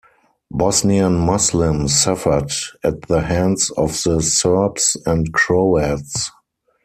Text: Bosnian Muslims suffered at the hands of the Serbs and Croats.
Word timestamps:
Bosnian 0.49 1.15
Muslims 1.15 1.95
suffered 2.01 2.49
at 2.83 3.03
the 3.03 3.21
hands 3.21 3.69
of 3.77 4.01
the 4.01 4.19
Serbs 4.19 4.97
and 5.05 5.31
Croats. 5.31 6.31